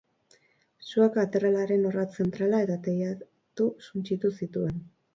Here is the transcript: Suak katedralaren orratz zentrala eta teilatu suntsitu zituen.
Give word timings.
Suak 0.87 1.13
katedralaren 1.17 1.87
orratz 1.91 2.07
zentrala 2.25 2.65
eta 2.69 2.81
teilatu 2.91 3.71
suntsitu 3.91 4.37
zituen. 4.43 4.87